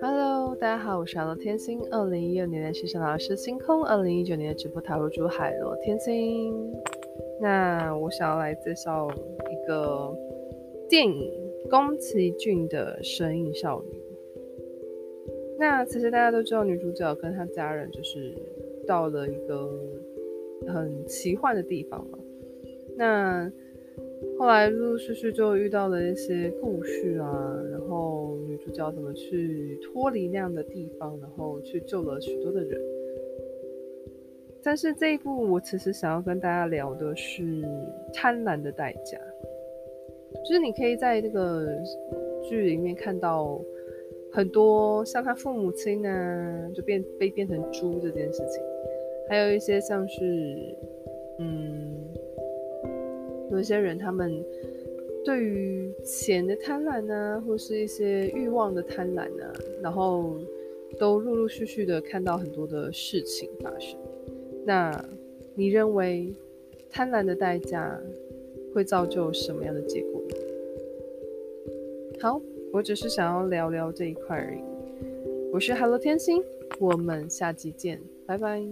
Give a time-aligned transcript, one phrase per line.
[0.00, 1.80] Hello，大家好，我是海螺天星。
[1.90, 6.54] 二零一六年的西山老师星空，二零一九年的直播塔罗主海螺天星。
[7.40, 10.14] 那我想要来介绍一个
[10.86, 11.32] 电影
[11.70, 13.98] 宫崎骏的《神隐少女》。
[15.58, 18.34] 那其实大家都知道，女主角跟她家人就是
[18.86, 19.70] 到了一个
[20.68, 22.18] 很奇幻的地方嘛。
[22.98, 23.50] 那
[24.38, 32.80] 后来陆陆续续就遇到了一些故事啊，然后女主角怎么去脱离那样的地方，然后去救了许多的人。
[34.62, 37.62] 但是这一部我其实想要跟大家聊的是
[38.12, 39.18] 贪婪的代价，
[40.44, 41.66] 就是你可以在这个
[42.42, 43.60] 剧里面看到。
[44.32, 48.62] 很多像他父母亲、啊，就变被变成猪这件事情，
[49.30, 50.76] 还有一些像是，
[51.38, 51.75] 嗯，
[53.56, 54.44] 有些人他们
[55.24, 60.36] 对于钱的贪婪啊，或是一些欲望的贪婪啊，然后
[60.98, 63.98] 都陆陆续续的看到很多的事情发生。
[64.64, 65.04] 那
[65.54, 66.32] 你认为
[66.90, 68.00] 贪婪的代价
[68.74, 70.22] 会造就什么样的结果？
[72.20, 72.40] 好。
[72.72, 74.60] 我只是想要聊聊这一块而已。
[75.50, 76.42] 我是 Hello 天星，
[76.78, 78.62] 我们下期见，拜拜。